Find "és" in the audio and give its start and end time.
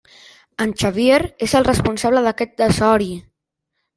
1.49-1.53